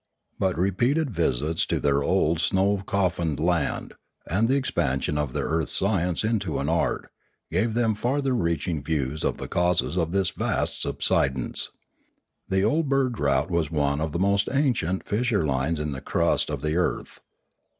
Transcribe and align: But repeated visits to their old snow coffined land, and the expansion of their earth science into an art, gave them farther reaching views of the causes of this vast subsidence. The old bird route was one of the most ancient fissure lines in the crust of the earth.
But 0.39 0.57
repeated 0.57 1.11
visits 1.11 1.63
to 1.67 1.79
their 1.79 2.01
old 2.01 2.39
snow 2.41 2.81
coffined 2.87 3.39
land, 3.39 3.93
and 4.27 4.47
the 4.49 4.55
expansion 4.55 5.15
of 5.15 5.33
their 5.33 5.45
earth 5.45 5.69
science 5.69 6.23
into 6.23 6.57
an 6.57 6.67
art, 6.69 7.11
gave 7.51 7.75
them 7.75 7.93
farther 7.93 8.33
reaching 8.33 8.83
views 8.83 9.23
of 9.23 9.37
the 9.37 9.47
causes 9.47 9.99
of 9.99 10.11
this 10.11 10.31
vast 10.31 10.81
subsidence. 10.81 11.69
The 12.49 12.63
old 12.63 12.89
bird 12.89 13.19
route 13.19 13.51
was 13.51 13.69
one 13.69 14.01
of 14.01 14.11
the 14.11 14.17
most 14.17 14.49
ancient 14.51 15.07
fissure 15.07 15.45
lines 15.45 15.79
in 15.79 15.91
the 15.91 16.01
crust 16.01 16.49
of 16.49 16.63
the 16.63 16.77
earth. 16.77 17.19